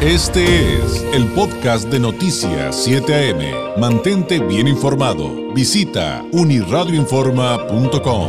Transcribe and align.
Este 0.00 0.76
es 0.76 1.02
el 1.12 1.26
podcast 1.32 1.88
de 1.88 1.98
Noticias 1.98 2.84
7 2.84 3.32
AM. 3.32 3.80
Mantente 3.80 4.38
bien 4.38 4.68
informado. 4.68 5.52
Visita 5.52 6.24
uniradioinforma.com. 6.30 8.28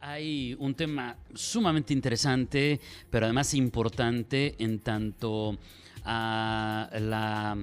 Hay 0.00 0.54
un 0.60 0.76
tema 0.76 1.16
sumamente 1.34 1.92
interesante, 1.92 2.78
pero 3.10 3.26
además 3.26 3.52
importante 3.54 4.54
en 4.60 4.78
tanto 4.78 5.58
a 6.04 6.88
la 7.00 7.58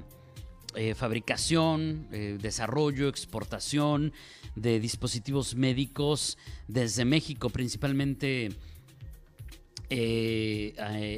eh, 0.76 0.96
fabricación, 0.96 2.08
eh, 2.12 2.38
desarrollo, 2.42 3.08
exportación 3.08 4.14
de 4.56 4.80
dispositivos 4.80 5.56
médicos 5.56 6.38
desde 6.68 7.06
México, 7.06 7.50
principalmente 7.50 8.50
eh, 9.90 10.74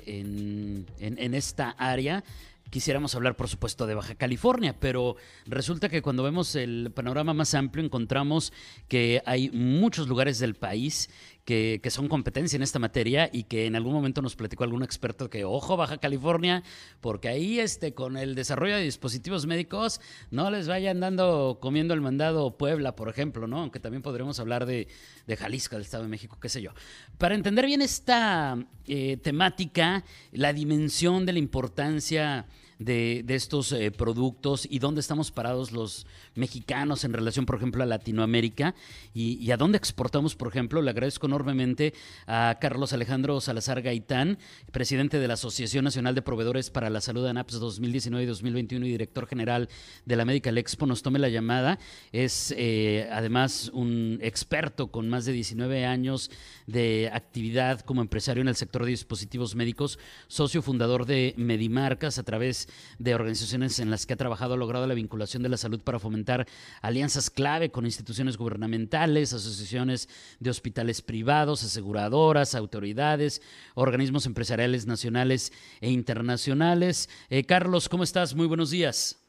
en, 0.05 0.85
en 0.99 1.33
esta 1.33 1.71
área. 1.71 2.23
Quisiéramos 2.69 3.15
hablar, 3.15 3.37
por 3.37 3.47
supuesto, 3.47 3.87
de 3.87 3.95
Baja 3.95 4.15
California, 4.15 4.75
pero 4.77 5.15
resulta 5.45 5.87
que 5.87 6.01
cuando 6.01 6.23
vemos 6.23 6.53
el 6.55 6.91
panorama 6.93 7.33
más 7.33 7.53
amplio 7.53 7.85
encontramos 7.85 8.51
que 8.89 9.21
hay 9.25 9.49
muchos 9.51 10.09
lugares 10.09 10.39
del 10.39 10.55
país 10.55 11.09
que, 11.47 11.89
son 11.89 12.09
competencia 12.09 12.57
en 12.57 12.61
esta 12.61 12.77
materia 12.77 13.29
y 13.31 13.43
que 13.43 13.67
en 13.67 13.77
algún 13.77 13.93
momento 13.93 14.21
nos 14.21 14.35
platicó 14.35 14.65
algún 14.65 14.83
experto 14.83 15.29
que, 15.29 15.45
ojo, 15.45 15.77
Baja 15.77 15.97
California, 15.97 16.61
porque 16.99 17.29
ahí 17.29 17.61
este, 17.61 17.93
con 17.93 18.17
el 18.17 18.35
desarrollo 18.35 18.75
de 18.75 18.83
dispositivos 18.83 19.45
médicos 19.45 20.01
no 20.29 20.51
les 20.51 20.67
vayan 20.67 20.99
dando 20.99 21.59
comiendo 21.61 21.93
el 21.93 22.01
mandado 22.01 22.57
Puebla, 22.57 22.97
por 22.97 23.07
ejemplo, 23.07 23.47
¿no? 23.47 23.61
Aunque 23.61 23.79
también 23.79 24.01
podríamos 24.01 24.41
hablar 24.41 24.65
de, 24.65 24.89
Jalisco, 25.37 25.75
del 25.77 25.83
Estado 25.83 26.03
de 26.03 26.09
México, 26.09 26.37
qué 26.41 26.49
sé 26.49 26.61
yo. 26.61 26.71
Para 27.17 27.33
entender 27.33 27.65
bien 27.65 27.81
esta 27.81 28.57
eh, 28.85 29.15
temática, 29.15 30.03
la 30.33 30.51
dimensión 30.51 31.25
de 31.25 31.31
la 31.31 31.39
importancia 31.39 32.45
de, 32.79 33.23
estos 33.29 33.71
eh, 33.71 33.91
productos 33.91 34.67
y 34.69 34.79
dónde 34.79 35.01
estamos 35.01 35.31
parados 35.31 35.71
los 35.71 36.05
mexicanos 36.35 37.03
en 37.03 37.13
relación, 37.13 37.45
por 37.45 37.55
ejemplo, 37.55 37.83
a 37.83 37.85
Latinoamérica 37.85 38.75
y, 39.13 39.49
a 39.51 39.57
dónde 39.57 39.77
exportamos, 39.77 40.35
por 40.35 40.49
ejemplo. 40.49 40.81
Le 40.81 40.91
agradezco 40.91 41.27
enormemente 41.27 41.93
a 42.27 42.57
Carlos 42.61 42.93
Alejandro 42.93 43.41
Salazar 43.41 43.81
Gaitán, 43.81 44.37
presidente 44.71 45.19
de 45.19 45.27
la 45.27 45.35
Asociación 45.35 45.85
Nacional 45.85 46.15
de 46.15 46.21
Proveedores 46.21 46.69
para 46.69 46.89
la 46.89 47.01
Salud 47.01 47.25
ANAPS 47.25 47.59
2019 47.59 48.23
y 48.23 48.27
2021 48.27 48.85
y 48.85 48.89
director 48.91 49.27
general 49.27 49.69
de 50.05 50.15
la 50.15 50.25
Medical 50.25 50.57
Expo. 50.57 50.85
Nos 50.85 51.01
tome 51.01 51.19
la 51.19 51.29
llamada. 51.29 51.79
Es 52.11 52.53
eh, 52.57 53.09
además 53.11 53.71
un 53.73 54.19
experto 54.21 54.91
con 54.91 55.09
más 55.09 55.25
de 55.25 55.31
19 55.31 55.85
años 55.85 56.29
de 56.67 57.09
actividad 57.13 57.81
como 57.81 58.01
empresario 58.01 58.41
en 58.41 58.47
el 58.47 58.55
sector 58.55 58.83
de 58.83 58.91
dispositivos 58.91 59.55
médicos, 59.55 59.99
socio 60.27 60.61
fundador 60.61 61.05
de 61.05 61.33
Medimarcas 61.37 62.17
a 62.19 62.23
través 62.23 62.66
de 62.99 63.15
organizaciones 63.15 63.79
en 63.79 63.89
las 63.89 64.05
que 64.05 64.13
ha 64.13 64.17
trabajado 64.17 64.53
ha 64.53 64.57
logrado 64.57 64.87
la 64.87 64.93
vinculación 64.93 65.43
de 65.43 65.49
la 65.49 65.57
salud 65.57 65.81
para 65.81 65.99
fomentar 65.99 66.45
alianzas 66.81 67.29
clave 67.29 67.71
con 67.71 67.85
instituciones 67.85 68.37
gubernamentales, 68.37 69.33
asociaciones 69.33 70.07
de 70.39 70.49
hospitales 70.49 71.01
privados, 71.01 71.63
aseguradoras, 71.63 72.55
autoridades, 72.55 73.41
organismos 73.75 74.25
empresariales 74.25 74.87
nacionales 74.87 75.51
e 75.81 75.89
internacionales. 75.89 77.09
Eh, 77.29 77.43
Carlos, 77.43 77.89
¿cómo 77.89 78.03
estás? 78.03 78.35
Muy 78.35 78.47
buenos 78.47 78.71
días. 78.71 79.23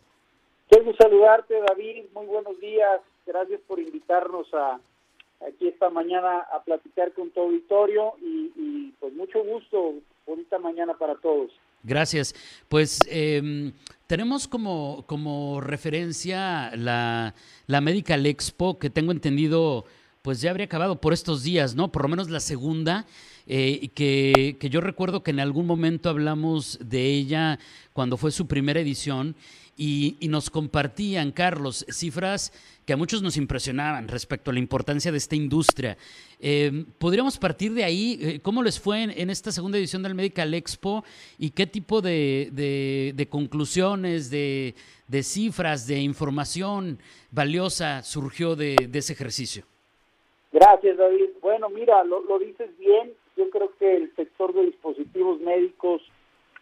Quiero 0.69 0.95
saludarte, 0.97 1.55
David. 1.67 2.05
Muy 2.15 2.27
buenos 2.27 2.59
días. 2.61 3.01
Gracias 3.27 3.61
por 3.67 3.79
invitarnos 3.79 4.53
a 4.55 4.81
aquí 5.47 5.69
esta 5.69 5.89
mañana 5.91 6.41
a 6.53 6.63
platicar 6.63 7.13
con 7.13 7.31
tu 7.31 7.41
auditorio 7.41 8.15
y, 8.21 8.53
y 8.57 8.95
pues 8.99 9.13
mucho 9.15 9.43
gusto. 9.45 9.95
Bonita 10.27 10.59
mañana 10.59 10.95
para 10.95 11.15
todos. 11.17 11.51
Gracias. 11.83 12.35
Pues 12.69 13.01
em, 13.09 13.73
tenemos 14.07 14.49
como, 14.49 15.05
como 15.07 15.61
referencia 15.61 16.75
la, 16.77 17.35
la 17.67 17.81
Medical 17.81 18.27
Expo, 18.27 18.79
que 18.79 18.91
tengo 18.91 19.13
entendido, 19.13 19.85
pues 20.23 20.41
ya 20.41 20.51
habría 20.51 20.67
acabado 20.67 21.01
por 21.01 21.13
estos 21.13 21.43
días, 21.43 21.75
¿no? 21.75 21.93
Por 21.93 22.03
lo 22.03 22.09
menos 22.09 22.31
la 22.31 22.41
segunda. 22.41 23.07
Eh, 23.47 23.89
que, 23.95 24.59
que, 24.61 24.69
yo 24.69 24.83
recuerdo 24.83 25.23
que 25.23 25.31
en 25.31 25.41
algún 25.41 25.67
momento 25.67 26.11
hablamos 26.11 26.79
de 26.85 27.07
ella 27.07 27.59
cuando 27.95 28.19
fue 28.19 28.31
su 28.31 28.47
primera 28.47 28.81
edición 28.81 29.37
y, 29.81 30.17
nos 30.29 30.51
compartían, 30.51 31.31
Carlos, 31.31 31.87
cifras 31.89 32.53
que 32.85 32.93
a 32.93 32.97
muchos 32.97 33.23
nos 33.23 33.37
impresionaban 33.37 34.09
respecto 34.09 34.51
a 34.51 34.55
la 34.55 34.59
importancia 34.59 35.13
de 35.13 35.19
esta 35.19 35.37
industria. 35.37 35.97
Eh, 36.41 36.85
¿Podríamos 36.99 37.39
partir 37.39 37.73
de 37.73 37.85
ahí? 37.85 38.19
Eh, 38.21 38.41
¿Cómo 38.43 38.63
les 38.65 38.81
fue 38.81 39.05
en, 39.05 39.31
esta 39.31 39.53
segunda 39.53 39.79
edición 39.79 40.03
del 40.03 40.17
Medical 40.17 40.53
Expo 40.53 41.05
y 41.39 41.51
qué 41.51 41.67
tipo 41.67 42.01
de, 42.01 43.29
conclusiones, 43.31 44.31
de, 44.31 44.75
cifras, 45.23 45.87
de 45.87 46.01
información 46.01 46.99
valiosa 47.31 48.03
surgió 48.03 48.57
de, 48.57 48.75
ese 48.93 49.13
ejercicio? 49.13 49.63
Gracias, 50.51 50.97
David. 50.97 51.29
Bueno, 51.41 51.69
mira, 51.69 52.03
lo, 52.03 52.21
lo 52.25 52.41
dices 52.41 52.77
bien. 52.79 53.13
Yo 53.37 53.49
creo 53.51 53.71
que 53.79 53.95
el 53.95 54.17
sector 54.17 54.53
de 54.55 54.63
dispositivos 54.63 55.41
médicos 55.41 56.03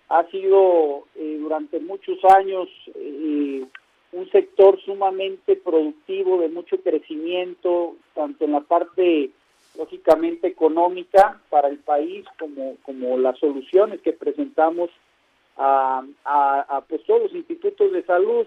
ha 0.08 0.24
sido 0.30 1.04
eh, 1.16 1.38
durante 1.40 1.80
muchos 1.80 2.18
años 2.24 2.68
eh, 2.94 3.64
un 4.12 4.30
sector 4.30 4.80
sumamente 4.82 5.56
productivo, 5.56 6.40
de 6.40 6.48
mucho 6.48 6.80
crecimiento, 6.80 7.96
tanto 8.14 8.44
en 8.44 8.52
la 8.52 8.60
parte 8.60 9.30
lógicamente 9.76 10.46
económica 10.46 11.40
para 11.50 11.68
el 11.68 11.78
país 11.78 12.24
como, 12.38 12.76
como 12.84 13.18
las 13.18 13.38
soluciones 13.38 14.00
que 14.00 14.12
presentamos 14.12 14.90
a, 15.58 16.04
pues, 16.88 17.02
todos 17.04 17.22
los 17.22 17.34
institutos 17.34 17.92
de 17.92 18.02
salud. 18.04 18.46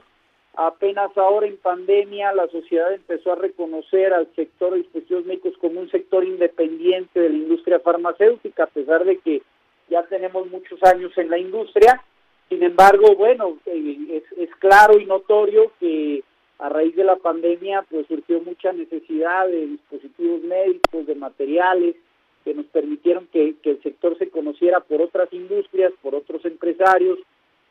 Apenas 0.55 1.15
ahora 1.17 1.47
en 1.47 1.57
pandemia 1.57 2.33
la 2.33 2.47
sociedad 2.47 2.93
empezó 2.93 3.33
a 3.33 3.35
reconocer 3.35 4.13
al 4.13 4.27
sector 4.35 4.71
de 4.71 4.79
dispositivos 4.79 5.25
médicos 5.25 5.53
como 5.61 5.79
un 5.79 5.91
sector 5.91 6.23
independiente 6.25 7.19
de 7.19 7.29
la 7.29 7.37
industria 7.37 7.79
farmacéutica, 7.79 8.63
a 8.63 8.67
pesar 8.67 9.05
de 9.05 9.17
que 9.19 9.41
ya 9.89 10.03
tenemos 10.03 10.49
muchos 10.49 10.81
años 10.83 11.11
en 11.17 11.29
la 11.29 11.37
industria. 11.37 12.03
Sin 12.49 12.63
embargo, 12.63 13.15
bueno, 13.15 13.57
eh, 13.65 14.23
es, 14.37 14.49
claro 14.55 14.99
y 14.99 15.05
notorio 15.05 15.71
que 15.79 16.23
a 16.57 16.67
raíz 16.67 16.95
de 16.95 17.03
la 17.03 17.15
pandemia 17.15 17.85
pues 17.89 18.07
surgió 18.07 18.41
mucha 18.41 18.73
necesidad 18.73 19.47
de 19.47 19.67
dispositivos 19.67 20.41
médicos, 20.41 21.05
de 21.05 21.15
materiales 21.15 21.95
que 22.43 22.53
nos 22.53 22.65
permitieron 22.67 23.27
que, 23.27 23.55
el 23.63 23.83
sector 23.83 24.17
se 24.17 24.29
conociera 24.29 24.79
por 24.79 25.01
otras 25.01 25.31
industrias, 25.31 25.93
por 26.01 26.15
otros 26.15 26.43
empresarios, 26.45 27.19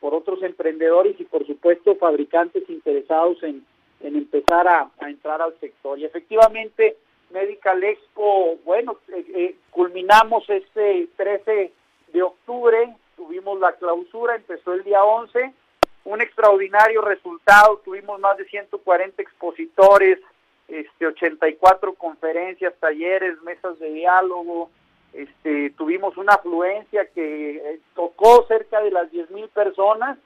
por 0.00 0.14
otros 0.14 0.42
emprendedores 0.42 1.20
y 1.20 1.24
por 1.24 1.46
supuesto 1.46 1.96
fabricantes 1.96 2.68
interesados 2.68 3.42
en, 3.42 3.64
empezar 4.00 4.68
a, 4.68 4.90
entrar 5.08 5.42
al 5.42 5.58
sector. 5.58 5.98
Y 5.98 6.04
efectivamente, 6.04 6.96
Medical 7.30 7.82
Expo, 7.82 8.58
bueno, 8.64 8.98
eh, 9.08 9.24
eh, 9.34 9.54
culminamos 9.70 10.48
este 10.48 11.08
13 11.16 11.72
de 12.12 12.22
octubre, 12.22 12.94
tuvimos 13.16 13.58
la 13.60 13.72
clausura, 13.72 14.36
empezó 14.36 14.72
el 14.72 14.84
día 14.84 15.04
11, 15.04 15.52
un 16.04 16.20
extraordinario 16.20 17.02
resultado, 17.02 17.80
tuvimos 17.84 18.18
más 18.20 18.36
de 18.38 18.46
140 18.46 19.20
expositores, 19.20 20.18
este 20.68 21.06
84 21.06 21.94
conferencias, 21.94 22.74
talleres, 22.80 23.40
mesas 23.42 23.78
de 23.78 23.90
diálogo, 23.90 24.70
este 25.12 25.70
tuvimos 25.70 26.16
una 26.16 26.34
afluencia 26.34 27.06
que 27.14 27.56
eh, 27.56 27.80
tocó 27.94 28.44
cerca 28.46 28.80
de 28.80 28.90
las 28.90 29.10
10 29.10 29.30
mil 29.30 29.48
personas, 29.48 30.18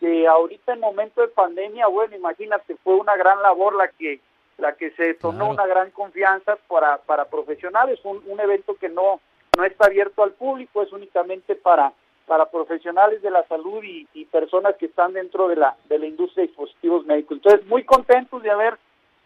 que 0.00 0.26
ahorita 0.26 0.74
en 0.74 0.80
momento 0.80 1.20
de 1.20 1.28
pandemia, 1.28 1.86
bueno, 1.86 2.14
imagínate, 2.16 2.76
fue 2.82 2.94
una 2.96 3.16
gran 3.16 3.40
labor 3.42 3.74
la 3.76 3.88
que 3.88 4.20
la 4.58 4.74
que 4.76 4.90
se 4.92 5.04
detonó 5.04 5.50
una 5.50 5.66
gran 5.66 5.90
confianza 5.90 6.56
para, 6.68 6.98
para 6.98 7.24
profesionales, 7.24 7.98
un, 8.04 8.22
un 8.26 8.38
evento 8.38 8.76
que 8.76 8.88
no 8.88 9.20
no 9.56 9.64
está 9.64 9.86
abierto 9.86 10.22
al 10.22 10.32
público, 10.32 10.82
es 10.82 10.92
únicamente 10.92 11.54
para, 11.54 11.92
para 12.26 12.50
profesionales 12.50 13.22
de 13.22 13.30
la 13.30 13.46
salud 13.46 13.82
y, 13.82 14.06
personas 14.26 14.74
que 14.76 14.86
están 14.86 15.12
dentro 15.12 15.46
de 15.48 15.56
la, 15.56 15.76
de 15.88 15.98
la 15.98 16.06
industria 16.06 16.42
de 16.42 16.48
dispositivos 16.48 17.06
médicos. 17.06 17.36
Entonces, 17.36 17.66
muy 17.66 17.84
contentos 17.84 18.42
de 18.42 18.50
haber 18.50 18.78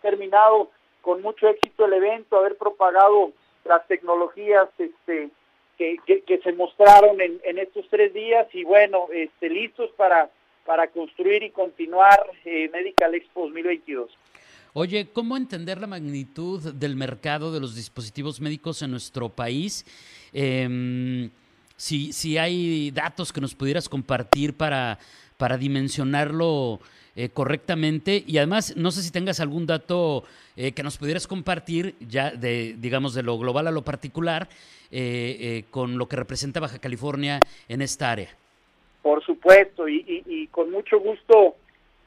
terminado 0.03 0.71
con 1.01 1.23
mucho 1.23 1.49
éxito 1.49 1.87
el 1.87 1.95
evento, 1.95 2.37
haber 2.37 2.59
propagado 2.59 3.33
las 3.65 3.87
tecnologías 3.87 4.69
este, 4.79 5.31
que, 5.79 5.97
que, 6.27 6.39
se 6.39 6.53
mostraron 6.53 7.21
en, 7.21 7.41
en, 7.45 7.59
estos 7.59 7.87
tres 7.89 8.13
días 8.13 8.47
y 8.53 8.65
bueno, 8.65 9.07
este, 9.13 9.49
listos 9.49 9.91
para, 9.97 10.31
para 10.67 10.89
construir 10.89 11.43
y 11.43 11.51
continuar 11.51 12.21
eh, 12.45 12.69
Medical 12.71 13.15
Expo 13.15 13.43
2022. 13.43 14.11
Oye, 14.75 15.09
¿cómo 15.13 15.37
entender 15.37 15.81
la 15.81 15.87
magnitud 15.87 16.75
del 16.75 16.95
mercado 16.95 17.53
de 17.53 17.61
los 17.61 17.75
dispositivos 17.75 18.41
médicos 18.41 18.83
en 18.83 18.91
nuestro 18.91 19.31
país? 19.31 19.87
Em, 20.33 21.31
si, 21.77 22.13
si 22.13 22.39
hay 22.39 22.91
datos 22.91 23.33
que 23.33 23.41
nos 23.41 23.55
pudieras 23.55 23.89
compartir 23.89 24.55
para, 24.55 24.99
para 25.37 25.57
dimensionarlo 25.57 26.81
eh, 27.17 27.31
correctamente? 27.31 28.23
Y 28.27 28.39
además, 28.39 28.77
no 28.77 28.91
sé 28.91 29.03
si 29.03 29.11
tengas 29.11 29.41
algún 29.41 29.67
dato 29.67 30.23
eh, 30.57 30.73
que 30.73 30.83
nos 30.85 30.99
pudieras 30.99 31.27
compartir 31.27 31.95
ya 32.01 32.31
de, 32.31 32.77
digamos, 32.79 33.15
de 33.15 33.23
lo 33.23 33.37
global 33.39 33.67
a 33.67 33.73
lo 33.73 33.83
particular 33.83 34.49
eh, 34.91 35.65
con 35.71 35.99
lo 35.99 36.07
que 36.07 36.17
representa 36.17 36.61
Baja 36.61 36.79
California 36.79 37.41
en 37.69 37.83
esta 37.83 38.13
área. 38.13 38.29
Por 39.03 39.25
supuesto, 39.25 39.89
y, 39.89 40.49
con 40.53 40.71
mucho 40.71 41.01
gusto 41.01 41.57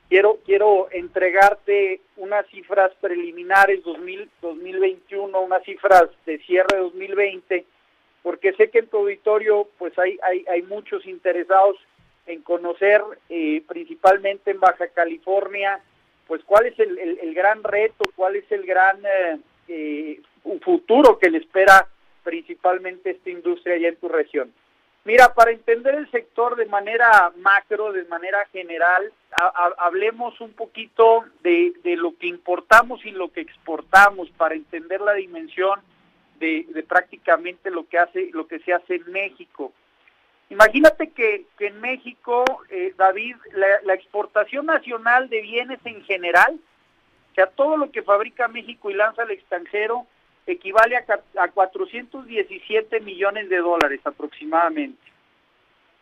quiero 0.08 0.40
quiero 0.46 0.88
entregarte 0.92 2.02
unas 2.18 2.46
cifras 2.48 2.92
preliminares 3.02 3.84
2000, 3.84 4.30
2021, 4.42 5.42
unas 5.42 5.64
cifras 5.64 6.06
de 6.26 6.38
cierre 6.40 6.78
2020, 6.78 7.66
porque 8.24 8.54
sé 8.54 8.70
que 8.70 8.80
en 8.80 8.88
tu 8.88 8.98
auditorio 8.98 9.68
pues 9.78 9.98
hay, 9.98 10.18
hay, 10.24 10.46
hay 10.50 10.62
muchos 10.64 11.06
interesados 11.06 11.78
en 12.28 12.42
conocer 12.42 13.02
eh, 13.30 13.64
principalmente 13.68 14.52
en 14.52 14.60
Baja 14.60 14.88
California, 14.90 15.80
pues 16.28 16.44
cuál 16.46 16.68
es 16.68 16.80
el, 16.80 16.98
el, 16.98 17.34
gran 17.34 17.64
reto, 17.64 18.06
cuál 18.16 18.36
es 18.36 18.50
el 18.52 18.66
gran 18.66 19.00
eh, 19.06 19.40
eh, 19.68 20.22
futuro 20.62 21.18
que 21.18 21.30
le 21.30 21.40
espera 21.40 21.88
principalmente 22.24 23.12
esta 23.12 23.30
industria 23.30 23.76
allá 23.76 23.90
en 23.90 23.98
tu 23.98 24.08
región. 24.08 24.54
Mira, 25.04 25.34
para 25.34 25.52
entender 25.52 25.96
el 25.96 26.10
sector 26.12 26.56
de 26.56 26.68
manera 26.68 27.32
macro, 27.38 27.92
de 27.92 28.06
manera 28.06 28.46
general, 28.52 29.12
hablemos 29.80 30.40
un 30.42 30.54
poquito 30.54 31.26
de, 31.42 31.74
de, 31.84 31.96
lo 31.96 32.16
que 32.18 32.28
importamos 32.28 33.04
y 33.04 33.10
lo 33.10 33.30
que 33.32 33.42
exportamos 33.42 34.30
para 34.38 34.54
entender 34.54 35.02
la 35.02 35.14
dimensión 35.14 35.80
de, 36.42 36.84
prácticamente 36.88 37.70
lo 37.70 37.88
que 37.88 38.00
hace, 38.00 38.32
lo 38.34 38.48
que 38.48 38.60
se 38.60 38.74
hace 38.74 38.96
en 38.96 39.10
México. 39.12 39.72
Imagínate 40.50 41.12
que, 41.12 41.46
en 41.60 41.80
México, 41.80 42.44
eh, 42.70 42.94
David, 42.98 43.38
la, 43.54 43.94
exportación 43.94 44.66
nacional 44.66 45.30
de 45.30 45.40
bienes 45.42 45.80
en 45.86 46.04
general, 46.04 46.60
o 47.32 47.36
sea, 47.36 47.48
todo 47.48 47.78
lo 47.78 47.92
que 47.92 48.02
fabrica 48.02 48.50
México 48.50 48.90
y 48.90 48.96
lanza 48.96 49.22
al 49.22 49.32
extranjero, 49.32 50.06
equivale 50.46 50.98
a, 50.98 51.06
a 51.38 51.48
417 51.50 53.00
millones 53.00 53.48
de 53.48 53.58
dólares 53.58 54.02
aproximadamente. 54.04 55.00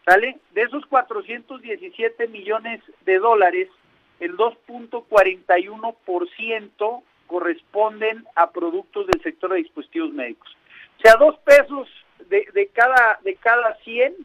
¿Sale? 0.06 0.39
De 0.53 0.63
esos 0.63 0.86
417 0.88 2.27
millones 2.30 2.81
de 3.06 3.19
dólares, 3.19 3.69
el 4.19 4.36
2.41% 4.38 7.03
corresponden 7.29 8.25
a 8.35 8.51
productos 8.51 9.07
del 9.07 9.21
sector 9.21 9.51
de 9.51 9.57
dispositivos 9.57 10.11
médicos. 10.11 10.49
O 10.97 11.01
sea, 11.01 11.13
dos 11.15 11.37
pesos 11.45 11.87
de, 12.27 12.45
de 12.53 12.67
cada 12.67 13.19
de 13.23 13.35
cada 13.35 13.75
100 13.77 14.15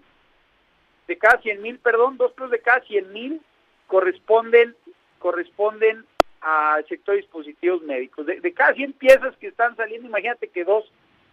de 1.07 1.19
cada 1.19 1.41
100 1.41 1.63
mil, 1.63 1.79
perdón, 1.79 2.17
dos 2.17 2.33
pesos 2.33 2.51
de 2.51 2.61
cada 2.61 2.81
100 2.81 3.13
mil 3.13 3.41
corresponden, 3.87 4.75
corresponden 5.19 6.05
al 6.41 6.87
sector 6.87 7.15
de 7.15 7.23
dispositivos 7.23 7.83
médicos. 7.83 8.27
De, 8.27 8.55
cada 8.55 8.75
100 8.75 8.95
piezas 8.95 9.37
que 9.37 9.49
están 9.49 9.77
saliendo, 9.77 10.09
imagínate 10.09 10.49
que 10.49 10.65
dos 10.65 10.91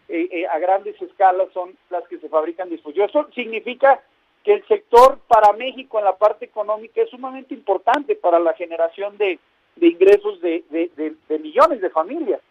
eh, 0.10 0.28
eh, 0.32 0.48
a 0.48 0.60
grandes 0.60 1.02
escalas 1.02 1.48
son 1.54 1.76
las 1.90 2.06
que 2.08 2.18
se 2.20 2.30
fabrican 2.30 2.70
dispositivos. 2.70 3.10
Eso 3.10 3.30
significa 3.34 4.02
que 4.44 4.54
el 4.54 4.68
sector 4.68 5.20
para 5.28 5.54
México 5.54 6.00
en 6.00 6.06
la 6.06 6.18
parte 6.18 6.46
económica 6.46 7.02
es 7.02 7.10
sumamente 7.10 7.54
importante 7.54 8.16
para 8.16 8.40
la 8.40 8.54
generación 8.54 9.18
de, 9.18 9.40
ingresos 9.88 10.40
de, 10.42 10.64
de, 10.70 11.40
millones 11.40 11.82
de 11.82 11.90
familias. 11.90 12.42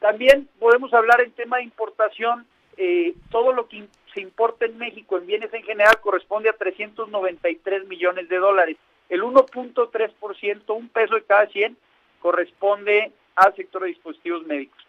También 0.00 0.48
podemos 0.58 0.92
hablar 0.94 1.20
en 1.20 1.32
tema 1.32 1.58
de 1.58 1.64
importación, 1.64 2.46
eh, 2.76 3.14
todo 3.30 3.52
lo 3.52 3.68
que 3.68 3.86
se 4.14 4.20
importa 4.20 4.64
en 4.64 4.78
México 4.78 5.18
en 5.18 5.26
bienes 5.26 5.52
en 5.52 5.62
general 5.62 6.00
corresponde 6.00 6.48
a 6.48 6.54
393 6.54 7.86
millones 7.86 8.28
de 8.28 8.36
dólares. 8.38 8.76
El 9.08 9.22
1.3%, 9.22 10.74
un 10.74 10.88
peso 10.88 11.14
de 11.14 11.22
cada 11.22 11.46
100, 11.46 11.76
corresponde 12.20 13.12
al 13.36 13.54
sector 13.54 13.82
de 13.82 13.88
dispositivos 13.88 14.46
médicos. 14.46 14.88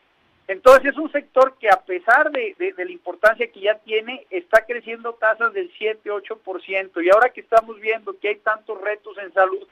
Entonces 0.50 0.94
es 0.94 0.98
un 0.98 1.12
sector 1.12 1.56
que 1.60 1.70
a 1.70 1.80
pesar 1.82 2.32
de, 2.32 2.56
la 2.76 2.92
importancia 2.92 3.52
que 3.52 3.60
ya 3.60 3.76
tiene, 3.76 4.26
está 4.32 4.66
creciendo 4.66 5.14
tasas 5.14 5.54
del 5.54 5.72
7-8%. 5.74 7.06
Y 7.06 7.10
ahora 7.12 7.30
que 7.30 7.42
estamos 7.42 7.80
viendo 7.80 8.18
que 8.18 8.30
hay 8.30 8.36
tantos 8.38 8.82
retos 8.82 9.16
en 9.20 9.32
salud, 9.32 9.68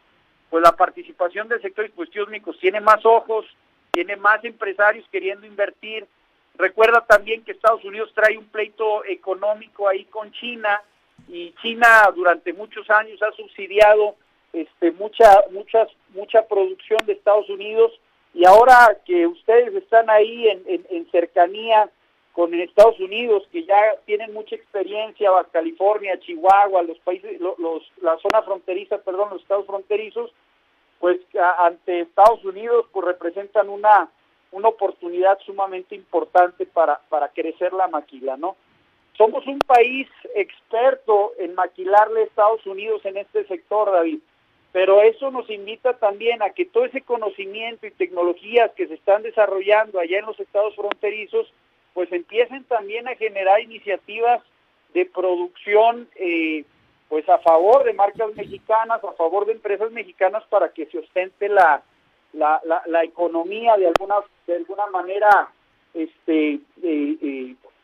pues 0.50 0.64
la 0.64 0.76
participación 0.76 1.48
del 1.48 1.62
sector 1.62 1.84
de 1.84 1.90
dispositivos 1.90 2.60
tiene 2.60 2.80
más 2.80 3.06
ojos, 3.06 3.46
tiene 3.92 4.16
más 4.16 4.44
empresarios 4.44 5.06
queriendo 5.12 5.46
invertir, 5.46 6.08
Recuerda 6.58 7.06
también 7.06 7.44
que 7.44 7.52
Estados 7.52 7.84
Unidos 7.84 8.12
trae 8.16 8.38
un 8.38 8.46
pleito 8.46 9.06
económico 9.06 9.88
ahí 9.88 10.06
con 10.06 10.32
China 10.32 10.82
y 11.28 11.54
China 11.62 12.12
durante 12.16 12.52
muchos 12.54 12.90
años 12.90 13.22
ha 13.22 13.32
subsidiado 13.34 14.16
este 14.54 14.92
mucha 14.92 15.44
muchas 15.52 15.88
mucha 16.16 16.48
producción 16.48 17.06
de 17.06 17.14
Estados 17.14 17.48
Unidos 17.50 17.92
y 18.34 18.46
ahora 18.46 18.98
que 19.06 19.28
ustedes 19.28 19.74
están 19.76 20.10
ahí 20.10 20.48
en, 20.48 20.86
en, 20.90 21.12
cercanía 21.12 21.90
con 22.38 22.54
Estados 22.54 23.00
Unidos 23.00 23.50
que 23.52 23.66
ya 23.66 23.96
tienen 24.06 24.32
mucha 24.32 24.56
experiencia 24.56 25.32
California 25.52 26.20
Chihuahua 26.20 26.84
los 26.84 27.00
países 27.00 27.42
los, 27.42 27.58
la 28.00 28.16
zona 28.20 28.44
fronteriza 28.44 29.00
perdón 29.00 29.32
los 29.32 29.42
estados 29.42 29.66
fronterizos 29.66 30.32
pues 31.00 31.20
ante 31.58 32.02
Estados 32.02 32.46
Unidos 32.46 32.86
pues 32.94 33.08
representan 33.08 33.70
una 33.70 34.12
una 34.52 34.70
oportunidad 34.70 35.40
sumamente 35.46 35.96
importante 35.96 36.66
para, 36.66 37.02
para 37.10 37.30
crecer 37.30 37.74
la 37.74 37.88
maquila, 37.88 38.38
¿no? 38.38 38.56
Somos 39.18 39.46
un 39.48 39.60
país 39.60 40.08
experto 40.36 41.34
en 41.40 41.56
maquilarle 41.56 42.22
a 42.22 42.24
Estados 42.26 42.66
Unidos 42.68 43.04
en 43.04 43.18
este 43.18 43.46
sector, 43.48 43.92
David, 43.92 44.20
pero 44.72 45.02
eso 45.02 45.32
nos 45.32 45.50
invita 45.50 45.98
también 45.98 46.44
a 46.44 46.52
que 46.52 46.66
todo 46.66 46.86
ese 46.86 47.02
conocimiento 47.02 47.88
y 47.88 47.92
tecnologías 47.92 48.72
que 48.74 48.88
se 48.88 48.94
están 48.94 49.24
desarrollando 49.24 50.00
allá 50.00 50.20
en 50.20 50.28
los 50.28 50.40
estados 50.40 50.76
fronterizos, 50.76 51.52
pues 51.98 52.12
empiecen 52.12 52.64
también 52.66 53.08
a 53.08 53.16
generar 53.16 53.60
iniciativas 53.60 54.44
de 54.94 55.08
producción, 55.08 56.08
eh, 56.16 56.64
pues 57.10 57.28
a 57.28 57.40
favor 57.40 57.84
de 57.86 57.94
marcas 57.94 58.36
mexicanas, 58.36 59.04
a 59.04 59.14
favor 59.14 59.48
de 59.48 59.54
empresas 59.54 59.92
mexicanas 59.92 60.44
para 60.48 60.70
que 60.70 60.86
se 60.86 61.00
ostente 61.00 61.50
la, 61.50 61.82
la, 62.34 62.62
la, 62.86 63.04
economía 63.04 63.76
de 63.78 63.88
alguna 63.88 64.18
de 64.46 64.58
alguna 64.58 64.86
manera 64.94 65.50
este 65.96 66.60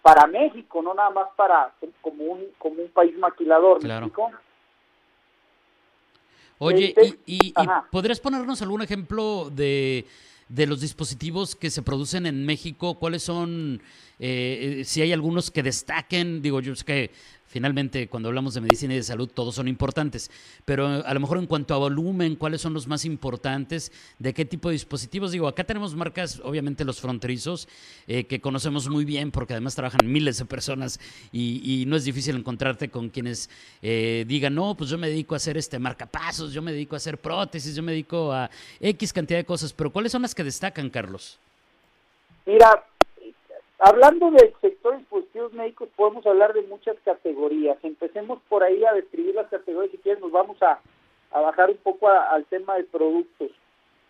para 0.03 0.27
México 0.27 0.83
no 0.83 0.93
nada 0.93 1.09
más 1.09 1.29
para 1.35 1.71
como 2.01 2.23
un 2.23 2.49
como 2.59 2.83
un 2.83 2.89
país 2.89 3.17
maquilador 3.17 3.79
claro. 3.79 4.11
Oye, 6.59 6.93
este, 6.95 7.17
y, 7.25 7.47
y, 7.47 7.53
podrías 7.91 8.19
ponernos 8.19 8.61
algún 8.61 8.83
ejemplo 8.83 9.49
de, 9.49 10.05
de 10.53 10.67
los 10.67 10.81
dispositivos 10.81 11.55
que 11.55 11.71
se 11.71 11.81
producen 11.81 12.27
en 12.27 12.45
México? 12.45 12.99
¿Cuáles 12.99 13.23
son, 13.23 13.81
eh, 14.19 14.79
eh, 14.81 14.85
si 14.85 15.01
hay 15.01 15.11
algunos 15.11 15.49
que 15.49 15.63
destaquen? 15.63 16.43
Digo, 16.43 16.61
yo 16.61 16.75
sé 16.75 16.85
que 16.85 17.11
Finalmente, 17.53 18.07
cuando 18.07 18.29
hablamos 18.29 18.55
de 18.55 18.61
medicina 18.61 18.95
y 18.95 18.97
de 18.97 19.03
salud, 19.03 19.29
todos 19.31 19.53
son 19.53 19.67
importantes, 19.67 20.31
pero 20.65 20.87
a 20.87 21.13
lo 21.13 21.19
mejor 21.19 21.37
en 21.37 21.45
cuanto 21.45 21.75
a 21.75 21.77
volumen, 21.77 22.35
¿cuáles 22.35 22.61
son 22.61 22.73
los 22.73 22.87
más 22.87 23.05
importantes? 23.05 23.91
¿De 24.17 24.33
qué 24.33 24.43
tipo 24.43 24.69
de 24.69 24.73
dispositivos? 24.73 25.31
Digo, 25.31 25.47
acá 25.47 25.63
tenemos 25.63 25.93
marcas, 25.93 26.41
obviamente 26.43 26.83
los 26.83 26.99
fronterizos, 26.99 27.67
eh, 28.07 28.25
que 28.25 28.41
conocemos 28.41 28.89
muy 28.89 29.05
bien 29.05 29.29
porque 29.29 29.53
además 29.53 29.75
trabajan 29.75 29.99
miles 30.11 30.39
de 30.39 30.45
personas 30.45 30.99
y, 31.31 31.83
no 31.85 31.95
es 31.95 32.05
difícil 32.05 32.35
encontrarte 32.37 32.89
con 32.89 33.09
quienes 33.09 33.51
eh, 33.83 34.25
digan, 34.27 34.55
no, 34.55 34.73
pues 34.75 34.89
yo 34.89 34.97
me 34.97 35.07
dedico 35.07 35.35
a 35.35 35.37
hacer 35.37 35.55
este 35.55 35.77
marcapasos, 35.77 36.53
yo 36.53 36.63
me 36.63 36.71
dedico 36.71 36.95
a 36.95 36.97
hacer 36.97 37.19
prótesis, 37.19 37.75
yo 37.75 37.83
me 37.83 37.91
dedico 37.91 38.33
a 38.33 38.49
X 38.79 39.13
cantidad 39.13 39.37
de 39.37 39.45
cosas, 39.45 39.73
pero 39.73 39.91
¿cuáles 39.91 40.11
son 40.11 40.23
las 40.23 40.33
que 40.33 40.43
destacan, 40.43 40.89
Carlos? 40.89 41.37
Mira, 42.45 42.83
Hablando 43.85 44.31
del 44.31 44.53
sector 44.61 44.97
dispositivos 44.97 45.51
médicos, 45.51 45.89
podemos 45.97 46.25
hablar 46.25 46.53
de 46.53 46.61
muchas 46.61 46.95
categorías. 47.03 47.77
Empecemos 47.83 48.39
por 48.47 48.63
ahí 48.63 48.81
a 48.85 48.93
describir 48.93 49.35
las 49.35 49.49
categorías. 49.49 49.91
Si 49.91 49.97
quieres, 49.97 50.21
nos 50.21 50.31
vamos 50.31 50.55
a, 50.63 50.79
bajar 51.33 51.69
un 51.69 51.75
poco 51.83 52.07
al 52.07 52.45
tema 52.45 52.77
de 52.77 52.85
productos. 52.85 53.51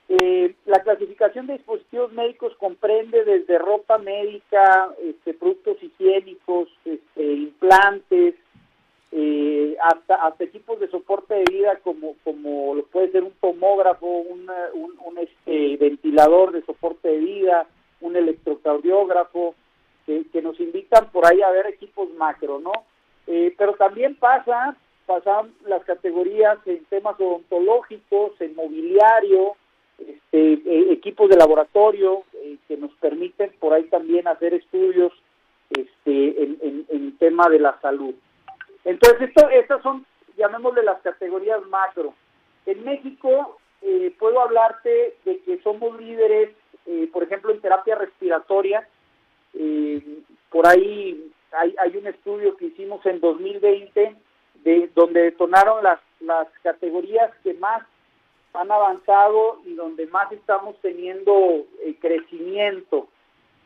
Eh, 0.10 0.54
la 0.68 0.84
clasificación 0.84 1.48
de 1.48 1.54
dispositivos 1.54 2.14
médicos 2.14 2.56
comprende 2.58 3.26
desde 3.26 3.58
ropa 3.58 3.98
médica, 3.98 4.94
este, 5.02 5.34
productos 5.34 5.82
higiénicos, 5.82 6.70
este, 6.86 7.34
implantes, 7.34 8.36
eh, 9.12 9.76
hasta, 9.82 10.16
hasta 10.28 10.44
equipos 10.44 10.80
de 10.82 10.90
soporte 10.90 11.34
de 11.34 11.46
vida 11.52 11.80
como, 11.84 12.14
como 12.24 12.76
lo 12.76 12.84
puede 12.86 13.12
ser 13.12 13.24
un 13.24 13.34
tomógrafo, 13.42 14.06
un, 14.06 14.48
un 14.76 15.18
este, 15.18 15.78
ventilador 15.78 16.52
de 16.52 16.62
soporte 16.64 17.08
de 17.08 17.18
vida, 17.18 17.68
un 18.02 18.16
electrocardiógrafo, 18.16 19.56
que, 20.06 20.42
nos 20.42 20.60
invitan 20.60 21.10
por 21.12 21.26
ahí 21.26 21.42
a 21.42 21.52
ver 21.52 21.68
equipos 21.68 22.10
macro, 22.16 22.60
¿no? 22.60 22.72
Eh, 23.28 23.54
pero 23.58 23.74
también 23.76 24.16
pasa, 24.16 24.76
pasan 25.06 25.54
las 25.66 25.84
categorías 25.86 26.58
en 26.66 26.84
temas 26.86 27.20
odontológicos, 27.20 28.34
en 28.40 28.56
mobiliario, 28.56 29.56
este, 29.98 30.54
eh, 30.54 30.92
equipos 30.92 31.30
de 31.30 31.38
laboratorio 31.38 32.24
eh, 32.34 32.58
que 32.68 32.78
nos 32.78 32.92
permiten 32.96 33.54
por 33.60 33.74
ahí 33.74 33.84
también 33.86 34.28
hacer 34.28 34.54
estudios 34.54 35.14
este, 35.70 36.44
en, 36.44 36.86
en, 36.90 37.18
tema 37.18 37.48
de 37.48 37.60
la 37.60 37.80
salud. 37.80 38.14
Entonces, 38.84 39.30
esto, 39.30 39.48
estas 39.50 39.82
son 39.82 40.06
llamémosle 40.38 40.84
las 40.84 41.02
categorías 41.02 41.66
macro. 41.68 42.14
En 42.66 42.84
México 42.84 43.58
eh, 43.82 44.14
puedo 44.20 44.42
hablarte 44.42 45.18
de 45.26 45.40
que 45.42 45.62
somos 45.62 46.00
líderes, 46.00 46.50
eh, 46.86 47.10
por 47.12 47.24
ejemplo, 47.24 47.52
en 47.52 47.62
terapia 47.62 47.96
respiratoria. 47.96 48.88
Por 50.50 50.68
ahí 50.68 51.32
hay, 51.52 51.76
hay 51.80 51.98
un 51.98 52.08
estudio 52.08 52.58
que 52.58 52.66
hicimos 52.66 53.06
en 53.06 53.20
2020 53.20 54.16
de 54.64 54.90
donde 54.96 55.24
detonaron 55.24 55.84
las, 55.84 56.00
las 56.20 56.48
categorías 56.62 57.32
que 57.44 57.54
más 57.56 57.84
han 58.54 58.72
avanzado 58.72 59.62
y 59.66 59.74
donde 59.74 60.06
más 60.08 60.32
estamos 60.32 60.76
teniendo 60.82 61.66
eh, 61.84 61.96
crecimiento. 62.00 63.08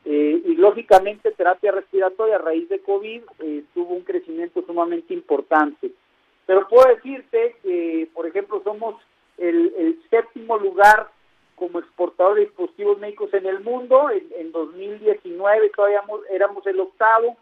Eh, 0.06 0.42
y 0.46 0.56
lógicamente 0.56 1.32
terapia 1.32 1.72
respiratoria 1.72 2.36
a 2.36 2.40
raíz 2.40 2.70
de 2.70 2.80
COVID 2.80 3.22
eh, 3.40 3.64
tuvo 3.74 3.94
un 3.94 4.04
crecimiento 4.04 4.64
sumamente 4.66 5.14
importante. 5.14 5.92
Pero 6.46 6.68
puedo 6.70 6.88
decirte 6.88 7.58
que, 7.62 8.08
por 8.14 8.26
ejemplo, 8.26 8.62
somos 8.64 8.96
el 9.38 10.02
séptimo 10.10 10.58
lugar 10.58 11.12
como 11.58 11.80
exportador 11.80 12.36
de 12.36 12.46
dispositivos 12.46 12.98
médicos 13.00 13.34
en 13.34 13.46
el 13.46 13.60
mundo. 13.60 14.10
En, 14.10 14.28
en 14.38 14.52
2019 14.54 15.70
todavía 15.76 16.04
éramos 16.32 16.66
el 16.66 16.80
octavo. 16.80 17.36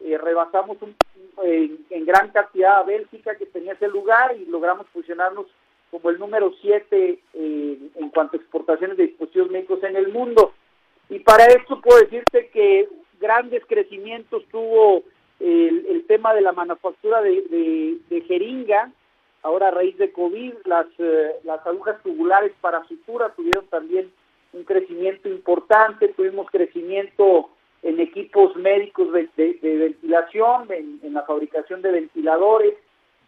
rebasamos 0.00 0.76
un, 0.82 0.94
en 1.42 2.04
gran 2.04 2.30
cantidad 2.30 2.78
a 2.78 2.82
Bélgica 2.82 3.36
que 3.36 3.46
tenía 3.46 3.72
ese 3.72 3.88
lugar 3.88 4.36
y 4.36 4.44
logramos 4.46 4.86
fusionarnos 4.88 5.46
como 5.90 6.10
el 6.10 6.18
número 6.18 6.52
7 6.60 7.18
eh, 7.34 7.78
en 7.96 8.08
cuanto 8.10 8.36
a 8.36 8.40
exportaciones 8.40 8.96
de 8.96 9.08
dispositivos 9.08 9.50
médicos 9.50 9.82
en 9.82 9.96
el 9.96 10.08
mundo. 10.08 10.52
Y 11.08 11.18
para 11.20 11.46
esto 11.46 11.80
puedo 11.80 12.00
decirte 12.00 12.48
que 12.52 12.88
grandes 13.20 13.64
crecimientos 13.66 14.44
tuvo 14.50 15.02
el, 15.40 16.04
tema 16.06 16.34
de 16.34 16.40
la 16.40 16.52
manufactura 16.52 17.22
de, 17.22 18.24
jeringa, 18.26 18.92
ahora 19.42 19.68
a 19.68 19.70
raíz 19.70 19.96
de 19.98 20.12
COVID, 20.12 20.54
las, 20.64 20.86
eh, 20.98 21.36
las 21.44 21.66
agujas 21.66 22.02
tubulares 22.02 22.52
para 22.60 22.84
sutura 22.84 23.30
tuvieron 23.30 23.66
también 23.66 24.12
un 24.52 24.64
crecimiento 24.64 25.28
importante, 25.28 26.08
tuvimos 26.08 26.50
crecimiento 26.50 27.50
en 27.82 28.00
equipos 28.00 28.54
médicos 28.56 29.12
de, 29.12 29.58
ventilación, 29.62 30.70
en, 30.70 31.00
en, 31.02 31.14
la 31.14 31.22
fabricación 31.22 31.80
de 31.82 31.92
ventiladores, 31.92 32.74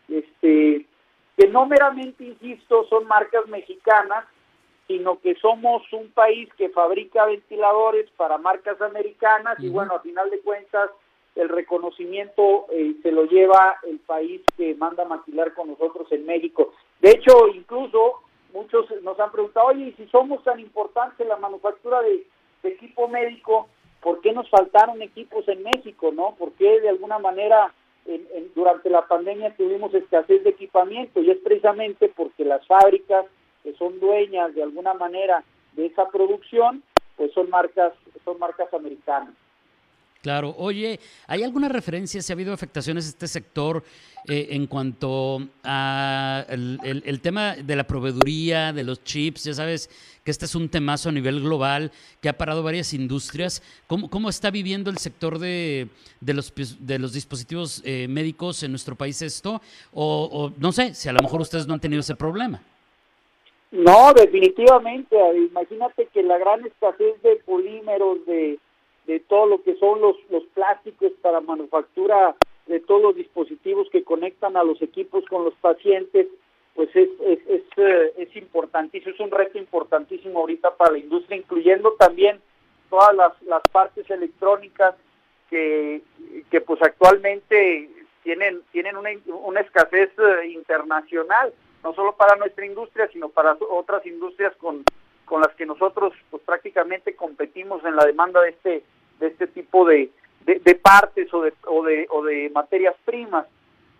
este 0.08 0.86
que 1.36 1.48
no 1.48 1.64
meramente, 1.64 2.24
insisto, 2.24 2.86
son 2.88 3.06
marcas 3.06 3.46
mexicanas, 3.46 4.26
sino 4.86 5.18
que 5.20 5.34
somos 5.36 5.82
un 5.92 6.10
país 6.10 6.48
que 6.58 6.68
fabrica 6.68 7.24
ventiladores 7.24 8.10
para 8.16 8.36
marcas 8.36 8.80
americanas 8.82 9.58
y 9.58 9.70
bueno, 9.70 9.94
a 9.94 10.00
final 10.00 10.28
de 10.28 10.40
cuentas 10.40 10.90
el 11.34 11.48
reconocimiento 11.48 12.66
eh, 12.70 12.94
se 13.02 13.10
lo 13.10 13.24
lleva 13.24 13.76
el 13.88 13.98
país 14.00 14.42
que 14.56 14.74
manda 14.74 15.04
maquilar 15.04 15.54
con 15.54 15.68
nosotros 15.68 16.10
en 16.12 16.26
México. 16.26 16.72
De 17.00 17.10
hecho, 17.10 17.48
incluso 17.54 18.20
muchos 18.52 18.86
nos 19.02 19.18
han 19.18 19.32
preguntado, 19.32 19.68
oye, 19.68 19.88
y 19.88 19.92
si 19.92 20.06
somos 20.08 20.44
tan 20.44 20.60
importantes 20.60 21.18
en 21.20 21.28
la 21.28 21.36
manufactura 21.36 22.02
de, 22.02 22.26
equipo 22.64 23.08
médico, 23.08 23.66
¿por 24.00 24.20
qué 24.20 24.32
nos 24.32 24.48
faltaron 24.48 25.02
equipos 25.02 25.48
en 25.48 25.64
México, 25.64 26.12
no? 26.12 26.36
¿Por 26.38 26.52
qué 26.52 26.80
de 26.80 26.90
alguna 26.90 27.18
manera 27.18 27.74
durante 28.54 28.88
la 28.88 29.06
pandemia 29.06 29.56
tuvimos 29.56 29.92
escasez 29.94 30.44
de 30.44 30.50
equipamiento 30.50 31.20
y 31.20 31.30
es 31.30 31.38
precisamente 31.38 32.08
porque 32.08 32.44
las 32.44 32.64
fábricas 32.66 33.26
que 33.62 33.72
son 33.74 33.98
dueñas 33.98 34.54
de 34.54 34.62
alguna 34.62 34.94
manera 34.94 35.44
de 35.72 35.86
esa 35.86 36.08
producción, 36.08 36.82
pues 37.16 37.32
son 37.32 37.50
marcas, 37.50 37.92
son 38.24 38.38
marcas 38.38 38.72
americanas. 38.74 39.34
Claro, 40.22 40.54
oye, 40.56 41.00
¿hay 41.26 41.42
alguna 41.42 41.68
referencia 41.68 42.22
si 42.22 42.32
ha 42.32 42.34
habido 42.34 42.52
afectaciones 42.52 43.06
a 43.06 43.08
este 43.08 43.26
sector 43.26 43.82
eh, 44.28 44.50
en 44.50 44.68
cuanto 44.68 45.48
a 45.64 46.46
el, 46.48 47.20
tema 47.20 47.56
de 47.56 47.74
la 47.74 47.82
proveeduría, 47.88 48.72
de 48.72 48.84
los 48.84 49.02
chips? 49.02 49.42
Ya 49.42 49.54
sabes 49.54 49.90
que 50.24 50.30
este 50.30 50.44
es 50.44 50.54
un 50.54 50.68
temazo 50.68 51.08
a 51.08 51.12
nivel 51.12 51.40
global 51.40 51.90
que 52.20 52.28
ha 52.28 52.38
parado 52.38 52.62
varias 52.62 52.94
industrias. 52.94 53.64
¿Cómo, 53.88 54.08
cómo 54.08 54.28
está 54.28 54.52
viviendo 54.52 54.90
el 54.90 54.98
sector 54.98 55.40
de, 55.40 55.88
de, 56.20 56.34
los, 56.34 56.54
de 56.78 57.00
los 57.00 57.12
dispositivos 57.12 57.82
eh, 57.84 58.06
médicos 58.08 58.62
en 58.62 58.70
nuestro 58.70 58.94
país 58.94 59.20
esto? 59.22 59.60
O, 59.92 60.52
no 60.56 60.70
sé, 60.70 60.94
si 60.94 61.08
a 61.08 61.12
lo 61.12 61.20
mejor 61.20 61.40
ustedes 61.40 61.66
no 61.66 61.74
han 61.74 61.80
tenido 61.80 61.98
ese 61.98 62.14
problema. 62.14 62.62
No, 63.72 64.12
definitivamente. 64.12 65.16
Imagínate 65.50 66.06
que 66.14 66.22
la 66.22 66.38
gran 66.38 66.64
escasez 66.64 67.20
de 67.22 67.42
polímeros, 67.44 68.24
de 68.24 68.60
de 69.06 69.20
todo 69.20 69.46
lo 69.46 69.62
que 69.62 69.74
son 69.76 70.00
los, 70.00 70.16
los 70.30 70.44
plásticos 70.54 71.12
para 71.20 71.40
manufactura 71.40 72.36
de 72.66 72.80
todos 72.80 73.02
los 73.02 73.16
dispositivos 73.16 73.88
que 73.90 74.04
conectan 74.04 74.56
a 74.56 74.62
los 74.62 74.80
equipos 74.80 75.24
con 75.26 75.44
los 75.44 75.54
pacientes, 75.54 76.28
pues 76.74 76.88
es, 76.94 77.08
es, 77.20 77.38
es, 77.48 77.62
eh, 77.76 78.12
es 78.16 78.36
importantísimo, 78.36 79.12
es 79.12 79.20
un 79.20 79.30
reto 79.30 79.58
importantísimo 79.58 80.40
ahorita 80.40 80.76
para 80.76 80.92
la 80.92 80.98
industria, 80.98 81.36
incluyendo 81.36 81.92
también 81.98 82.40
todas 82.88 83.14
las, 83.14 83.42
las 83.42 83.62
partes 83.72 84.08
electrónicas 84.10 84.94
que, 85.50 86.02
que 86.50 86.60
pues 86.60 86.80
actualmente 86.82 87.90
tienen, 88.22 88.62
tienen 88.70 88.96
una, 88.96 89.10
una 89.26 89.60
escasez 89.60 90.10
eh, 90.18 90.46
internacional, 90.48 91.52
no 91.82 91.92
solo 91.94 92.14
para 92.16 92.36
nuestra 92.36 92.64
industria, 92.64 93.08
sino 93.12 93.28
para 93.28 93.56
otras 93.70 94.06
industrias 94.06 94.54
con, 94.56 94.84
con 95.24 95.40
las 95.40 95.54
que 95.56 95.66
nosotros 95.66 96.12
pues 96.30 96.42
prácticamente 96.42 97.14
competimos 97.14 97.84
en 97.84 97.96
la 97.96 98.04
demanda 98.04 98.40
de 98.40 98.50
este 98.50 98.84
de 99.22 99.28
este 99.28 99.46
tipo 99.46 99.86
de, 99.86 100.10
de, 100.44 100.74
partes 100.74 101.32
o 101.32 101.42
de, 101.42 101.52
o 101.66 101.84
de, 101.84 102.06
o 102.10 102.22
de 102.24 102.50
materias 102.50 102.94
primas. 103.04 103.46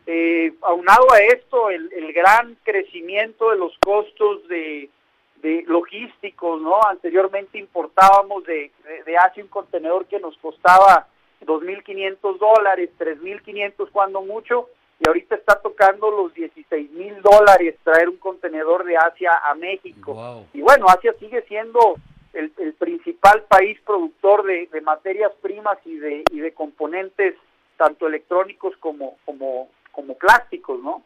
Eh, 0.07 0.53
aunado 0.63 1.13
a 1.13 1.19
esto, 1.21 1.71
el, 1.71 1.91
el, 1.93 2.13
gran 2.13 2.57
crecimiento 2.65 3.51
de 3.51 3.57
los 3.57 3.73
costos 3.79 4.47
de, 4.49 4.91
de 5.37 5.65
logísticos, 5.69 6.61
¿no? 6.61 6.81
Anteriormente 6.89 7.57
importábamos 7.57 8.45
de, 8.45 8.73
de, 9.07 9.17
Asia 9.17 9.45
un 9.45 9.49
contenedor 9.49 10.07
que 10.07 10.19
nos 10.19 10.37
costaba 10.39 11.07
2.500 11.47 12.39
dólares, 12.39 12.91
3.500 12.99 13.91
cuando 13.93 14.23
mucho, 14.23 14.69
y 15.03 15.09
ahorita 15.09 15.35
está 15.35 15.61
tocando 15.61 16.11
los 16.11 16.33
16.000 16.35 17.23
dólares 17.23 17.77
traer 17.83 18.09
un 18.09 18.19
contenedor 18.19 18.85
de 18.85 18.97
Asia 18.97 19.41
a 19.45 19.55
México. 19.55 20.47
Y 20.53 20.61
bueno, 20.61 20.87
Asia 20.89 21.13
sigue 21.19 21.43
siendo 21.43 21.97
el, 22.33 22.51
principal 22.79 23.43
país 23.49 23.79
productor 23.85 24.45
de, 24.45 24.81
materias 24.81 25.33
primas 25.41 25.79
y 25.85 25.97
de, 25.97 26.25
y 26.31 26.41
de 26.41 26.53
componentes 26.53 27.35
tanto 27.77 28.07
electrónicos 28.07 28.77
como, 28.79 29.17
como, 29.25 29.69
como 29.91 30.15
plásticos, 30.15 30.81
¿no? 30.81 31.03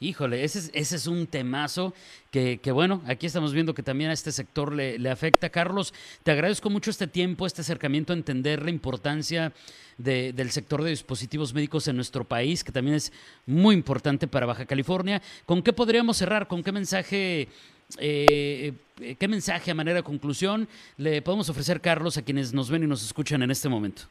Híjole, 0.00 0.44
ese 0.44 0.60
es, 0.60 0.70
ese 0.74 0.96
es 0.96 1.06
un 1.08 1.26
temazo 1.26 1.92
que, 2.30 2.58
que, 2.58 2.70
bueno, 2.70 3.02
aquí 3.08 3.26
estamos 3.26 3.52
viendo 3.52 3.74
que 3.74 3.82
también 3.82 4.10
a 4.10 4.12
este 4.12 4.30
sector 4.30 4.72
le, 4.72 4.96
le, 4.98 5.10
afecta. 5.10 5.50
Carlos, 5.50 5.92
te 6.22 6.30
agradezco 6.30 6.70
mucho 6.70 6.90
este 6.90 7.08
tiempo, 7.08 7.46
este 7.46 7.62
acercamiento 7.62 8.12
a 8.12 8.16
entender 8.16 8.62
la 8.62 8.70
importancia 8.70 9.52
de, 9.96 10.32
del 10.32 10.52
sector 10.52 10.84
de 10.84 10.90
dispositivos 10.90 11.52
médicos 11.52 11.88
en 11.88 11.96
nuestro 11.96 12.22
país, 12.22 12.62
que 12.62 12.70
también 12.70 12.94
es 12.94 13.12
muy 13.44 13.74
importante 13.74 14.28
para 14.28 14.46
Baja 14.46 14.66
California. 14.66 15.20
¿Con 15.44 15.62
qué 15.62 15.72
podríamos 15.72 16.16
cerrar? 16.16 16.46
¿Con 16.46 16.62
qué 16.62 16.70
mensaje 16.70 17.48
eh, 17.98 18.74
¿qué 19.18 19.28
mensaje 19.28 19.70
a 19.70 19.74
manera 19.74 19.96
de 19.96 20.02
conclusión 20.02 20.68
le 20.96 21.22
podemos 21.22 21.48
ofrecer, 21.48 21.80
Carlos, 21.80 22.18
a 22.18 22.22
quienes 22.22 22.52
nos 22.52 22.70
ven 22.70 22.84
y 22.84 22.86
nos 22.86 23.02
escuchan 23.02 23.42
en 23.42 23.50
este 23.50 23.68
momento? 23.68 24.02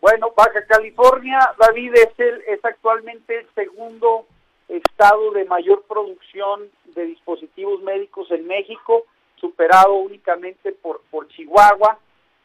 Bueno, 0.00 0.28
Baja 0.36 0.64
California, 0.68 1.38
David, 1.58 1.94
es, 1.94 2.18
el, 2.18 2.42
es 2.46 2.62
actualmente 2.62 3.38
el 3.38 3.46
segundo 3.54 4.26
estado 4.68 5.32
de 5.32 5.44
mayor 5.44 5.82
producción 5.88 6.70
de 6.94 7.06
dispositivos 7.06 7.82
médicos 7.82 8.30
en 8.30 8.46
México, 8.46 9.04
superado 9.36 9.94
únicamente 9.94 10.72
por, 10.72 11.02
por 11.10 11.28
Chihuahua. 11.28 11.98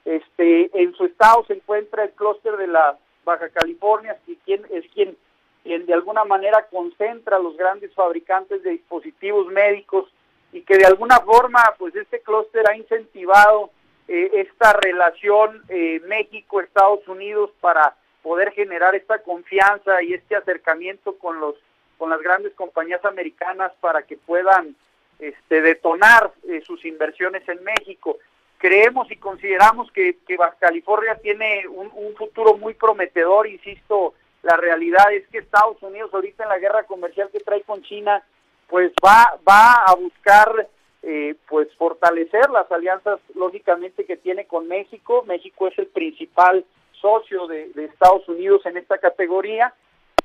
Este, 0.05 0.69
en 0.73 0.93
su 0.95 1.05
estado 1.05 1.45
se 1.45 1.53
encuentra 1.53 2.03
el 2.03 2.11
clúster 2.11 2.57
de 2.57 2.67
la 2.67 2.97
Baja 3.23 3.49
California, 3.49 4.17
que 4.25 4.35
quien, 4.37 4.65
es 4.71 4.85
quien, 4.93 5.15
quien 5.63 5.85
de 5.85 5.93
alguna 5.93 6.23
manera 6.25 6.67
concentra 6.69 7.37
a 7.37 7.39
los 7.39 7.55
grandes 7.57 7.93
fabricantes 7.93 8.63
de 8.63 8.71
dispositivos 8.71 9.47
médicos 9.47 10.11
y 10.51 10.61
que 10.61 10.77
de 10.77 10.85
alguna 10.85 11.19
forma 11.19 11.63
pues 11.77 11.95
este 11.95 12.21
clúster 12.21 12.67
ha 12.67 12.75
incentivado 12.75 13.69
eh, 14.07 14.31
esta 14.33 14.73
relación 14.73 15.63
eh, 15.69 16.01
México-Estados 16.07 17.07
Unidos 17.07 17.51
para 17.61 17.95
poder 18.23 18.51
generar 18.51 18.95
esta 18.95 19.21
confianza 19.21 20.01
y 20.01 20.13
este 20.13 20.35
acercamiento 20.35 21.17
con 21.19 21.39
los 21.39 21.55
con 21.99 22.09
las 22.09 22.21
grandes 22.21 22.53
compañías 22.55 23.05
americanas 23.05 23.71
para 23.79 24.01
que 24.03 24.17
puedan 24.17 24.75
este, 25.19 25.61
detonar 25.61 26.31
eh, 26.47 26.61
sus 26.65 26.83
inversiones 26.85 27.47
en 27.47 27.63
México. 27.63 28.17
Creemos 28.57 29.11
y 29.11 29.17
consideramos 29.17 29.91
que, 29.91 30.17
que 30.25 30.37
Baja 30.37 30.55
California 30.59 31.19
tiene 31.21 31.67
un, 31.67 32.15
futuro 32.15 32.57
muy 32.57 32.73
prometedor, 32.73 33.47
insisto, 33.47 34.13
la 34.41 34.57
realidad 34.57 35.13
es 35.13 35.27
que 35.27 35.39
Estados 35.39 35.81
Unidos 35.83 36.11
ahorita 36.13 36.43
en 36.43 36.49
la 36.49 36.59
guerra 36.59 36.83
comercial 36.83 37.29
que 37.31 37.39
trae 37.39 37.61
con 37.61 37.81
China 37.83 38.23
pues 38.67 38.91
va, 39.05 39.37
va 39.47 39.83
a 39.85 39.95
buscar 39.95 40.67
eh, 41.01 41.35
pues 41.47 41.73
fortalecer 41.75 42.49
las 42.49 42.69
alianzas 42.71 43.19
lógicamente 43.35 44.05
que 44.05 44.17
tiene 44.17 44.45
con 44.45 44.67
México. 44.67 45.23
México 45.25 45.67
es 45.67 45.77
el 45.79 45.87
principal 45.87 46.65
socio 47.01 47.47
de, 47.47 47.71
Estados 47.75 48.27
Unidos 48.27 48.65
en 48.65 48.77
esta 48.77 48.97
categoría 48.97 49.73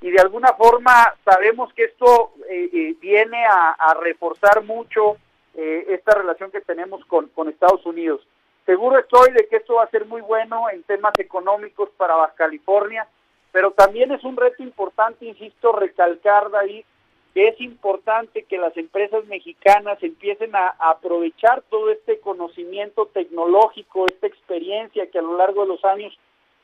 y 0.04 0.10
de 0.10 0.20
alguna 0.20 0.52
forma 0.52 1.14
sabemos 1.24 1.72
que 1.72 1.84
esto 1.84 2.32
eh, 2.50 2.68
eh, 2.70 2.94
viene 3.00 3.42
a, 3.46 3.94
reforzar 4.02 4.62
mucho 4.62 5.16
eh, 5.54 5.86
esta 5.88 6.12
relación 6.12 6.50
que 6.50 6.60
tenemos 6.60 7.02
con, 7.06 7.30
Estados 7.48 7.86
Unidos. 7.86 8.20
Seguro 8.66 8.98
estoy 8.98 9.32
de 9.32 9.48
que 9.48 9.56
esto 9.56 9.76
va 9.76 9.84
a 9.84 9.90
ser 9.90 10.04
muy 10.04 10.20
bueno 10.20 10.68
en 10.68 10.82
temas 10.82 11.18
económicos 11.18 11.88
para 11.96 12.16
Baja 12.16 12.34
California, 12.34 13.08
pero 13.50 13.70
también 13.70 14.12
es 14.12 14.22
un 14.24 14.36
reto 14.36 14.62
importante, 14.62 15.24
insisto, 15.24 15.72
recalcar, 15.72 16.50
David, 16.50 16.84
que 17.32 17.48
es 17.48 17.58
importante 17.62 18.42
que 18.42 18.58
las 18.58 18.76
empresas 18.76 19.24
mexicanas 19.24 20.02
empiecen 20.02 20.54
a, 20.54 20.74
aprovechar 20.80 21.62
todo 21.70 21.90
este 21.90 22.20
conocimiento 22.20 23.06
tecnológico, 23.06 24.04
esta 24.04 24.26
experiencia 24.26 25.06
que 25.06 25.18
a 25.18 25.22
lo 25.22 25.38
largo 25.38 25.62
de 25.62 25.68
los 25.68 25.84
años 25.86 26.14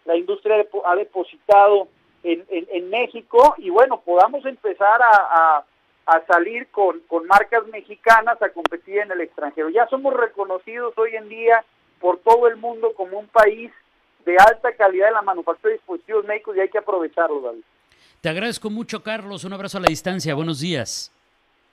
la 0.05 0.17
industria 0.17 0.67
ha 0.85 0.97
depositado 0.97 1.89
en, 2.23 2.45
en, 2.51 2.91
México 2.91 3.55
y 3.59 3.71
bueno, 3.71 4.01
podamos 4.01 4.45
empezar 4.45 5.01
a, 5.03 5.65
a, 6.07 6.27
salir 6.27 6.67
con, 6.69 7.01
con 7.07 7.27
marcas 7.27 7.67
mexicanas 7.69 8.41
a 8.43 8.51
competir 8.51 8.99
en 8.99 9.13
el 9.13 9.21
extranjero. 9.21 9.69
Ya 9.71 9.87
somos 9.89 10.13
reconocidos 10.15 10.93
hoy 10.99 11.15
en 11.15 11.29
día 11.29 11.65
por 12.01 12.19
todo 12.19 12.49
el 12.49 12.57
mundo 12.57 12.93
como 12.95 13.19
un 13.19 13.29
país 13.29 13.71
de 14.25 14.37
alta 14.37 14.73
calidad 14.75 15.09
en 15.09 15.15
la 15.15 15.23
manufactura 15.23 15.71
de 15.71 15.79
dispositivos 15.79 16.25
médicos 16.25 16.57
y 16.57 16.61
hay 16.61 16.69
que 16.69 16.79
aprovecharlo, 16.79 17.41
David. 17.41 17.63
Te 18.21 18.29
agradezco 18.29 18.69
mucho, 18.69 19.03
Carlos. 19.03 19.45
Un 19.45 19.53
abrazo 19.53 19.79
a 19.79 19.81
la 19.81 19.89
distancia. 19.89 20.35
Buenos 20.35 20.61
días. 20.61 21.13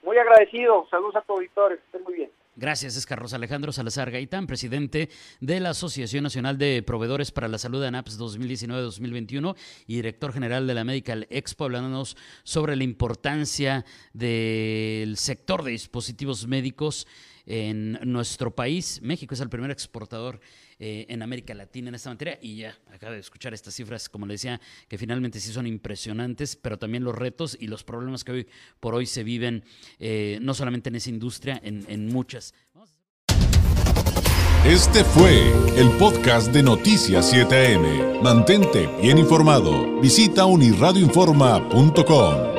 Muy 0.02 0.16
agradecido. 0.16 0.86
Saludos 0.90 1.16
a 1.16 1.20
tu 1.22 1.34
auditores. 1.34 1.78
Estén 1.80 2.02
muy 2.04 2.14
bien. 2.14 2.30
Gracias, 2.60 2.96
es 2.96 3.06
Carlos 3.06 3.34
Alejandro 3.34 3.70
Salazar 3.70 4.10
Gaitán, 4.10 4.48
presidente 4.48 5.10
de 5.38 5.60
la 5.60 5.70
Asociación 5.70 6.24
Nacional 6.24 6.58
de 6.58 6.82
Proveedores 6.82 7.30
para 7.30 7.46
la 7.46 7.56
Salud 7.56 7.84
ANAPS 7.84 8.18
2019-2021 8.18 9.54
y 9.86 9.94
director 9.94 10.32
general 10.32 10.66
de 10.66 10.74
la 10.74 10.82
Medical 10.82 11.28
Expo, 11.30 11.66
hablándonos 11.66 12.16
sobre 12.42 12.74
la 12.74 12.82
importancia 12.82 13.84
del 14.12 15.16
sector 15.18 15.62
de 15.62 15.70
dispositivos 15.70 16.48
médicos 16.48 17.06
en 17.48 17.98
nuestro 18.04 18.54
país. 18.54 19.00
México 19.02 19.34
es 19.34 19.40
el 19.40 19.48
primer 19.48 19.70
exportador 19.70 20.38
eh, 20.78 21.06
en 21.08 21.22
América 21.22 21.54
Latina 21.54 21.88
en 21.88 21.94
esta 21.94 22.10
materia 22.10 22.38
y 22.40 22.58
ya 22.58 22.78
acaba 22.92 23.14
de 23.14 23.20
escuchar 23.20 23.54
estas 23.54 23.74
cifras, 23.74 24.08
como 24.08 24.26
le 24.26 24.34
decía, 24.34 24.60
que 24.86 24.98
finalmente 24.98 25.40
sí 25.40 25.52
son 25.52 25.66
impresionantes, 25.66 26.54
pero 26.56 26.78
también 26.78 27.04
los 27.04 27.14
retos 27.14 27.56
y 27.58 27.66
los 27.66 27.82
problemas 27.82 28.22
que 28.22 28.32
hoy 28.32 28.46
por 28.78 28.94
hoy 28.94 29.06
se 29.06 29.24
viven, 29.24 29.64
eh, 29.98 30.38
no 30.42 30.52
solamente 30.52 30.90
en 30.90 30.96
esa 30.96 31.08
industria, 31.08 31.58
en, 31.64 31.86
en 31.88 32.08
muchas. 32.08 32.52
Este 34.66 35.04
fue 35.04 35.50
el 35.78 35.88
podcast 35.98 36.52
de 36.52 36.62
Noticias 36.62 37.32
7am. 37.32 38.20
Mantente 38.20 38.90
bien 39.00 39.16
informado. 39.16 39.98
Visita 40.00 40.44
unirradioinforma.com. 40.44 42.57